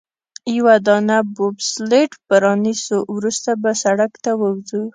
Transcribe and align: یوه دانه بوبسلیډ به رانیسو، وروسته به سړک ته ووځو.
یوه 0.57 0.75
دانه 0.87 1.17
بوبسلیډ 1.35 2.11
به 2.27 2.35
رانیسو، 2.45 2.97
وروسته 3.15 3.51
به 3.61 3.69
سړک 3.83 4.13
ته 4.23 4.31
ووځو. 4.39 4.83